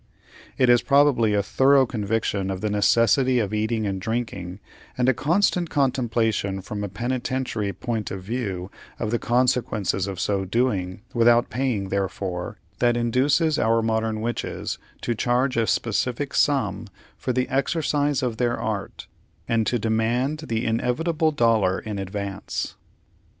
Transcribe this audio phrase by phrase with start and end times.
[0.57, 4.59] It is probably a thorough conviction of the necessity of eating and drinking,
[4.97, 10.43] and a constant contemplation from a Penitentiary point of view of the consequences of so
[10.43, 17.31] doing without paying therefor, that induces our modern witches to charge a specific sum for
[17.31, 19.05] the exercise of their art,
[19.47, 22.73] and to demand the inevitable dollar in advance.